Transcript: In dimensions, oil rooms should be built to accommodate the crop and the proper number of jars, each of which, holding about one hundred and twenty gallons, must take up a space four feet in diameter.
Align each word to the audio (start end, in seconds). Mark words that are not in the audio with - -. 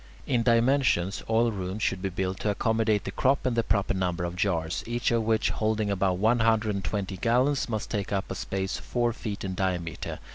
In 0.25 0.41
dimensions, 0.41 1.21
oil 1.29 1.51
rooms 1.51 1.83
should 1.83 2.01
be 2.01 2.09
built 2.09 2.39
to 2.39 2.49
accommodate 2.49 3.03
the 3.03 3.11
crop 3.11 3.45
and 3.45 3.55
the 3.55 3.61
proper 3.61 3.93
number 3.93 4.23
of 4.23 4.35
jars, 4.35 4.83
each 4.87 5.11
of 5.11 5.21
which, 5.21 5.51
holding 5.51 5.91
about 5.91 6.17
one 6.17 6.39
hundred 6.39 6.73
and 6.73 6.83
twenty 6.83 7.17
gallons, 7.17 7.69
must 7.69 7.91
take 7.91 8.11
up 8.11 8.31
a 8.31 8.33
space 8.33 8.77
four 8.77 9.13
feet 9.13 9.43
in 9.43 9.53
diameter. 9.53 10.17